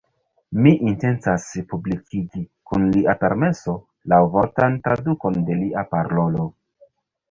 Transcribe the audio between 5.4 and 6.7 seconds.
de lia parolo.